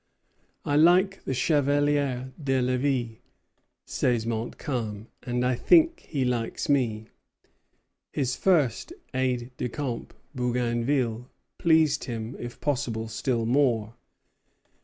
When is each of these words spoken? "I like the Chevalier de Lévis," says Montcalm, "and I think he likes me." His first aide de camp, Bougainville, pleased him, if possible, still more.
"I 0.65 0.77
like 0.77 1.25
the 1.25 1.33
Chevalier 1.35 2.31
de 2.43 2.59
Lévis," 2.59 3.17
says 3.85 4.25
Montcalm, 4.25 5.09
"and 5.21 5.45
I 5.45 5.53
think 5.53 6.07
he 6.09 6.25
likes 6.25 6.67
me." 6.67 7.09
His 8.11 8.35
first 8.35 8.93
aide 9.13 9.51
de 9.57 9.69
camp, 9.69 10.15
Bougainville, 10.33 11.29
pleased 11.59 12.05
him, 12.05 12.35
if 12.39 12.59
possible, 12.59 13.07
still 13.09 13.45
more. 13.45 13.93